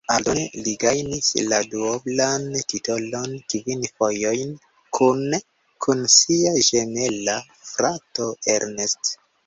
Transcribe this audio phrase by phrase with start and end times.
[0.13, 4.57] Aldone li gajnis la duoblan titolon kvin fojojn
[4.99, 5.43] kune
[5.87, 7.41] kun sia ĝemela
[7.73, 9.19] frato Ernest.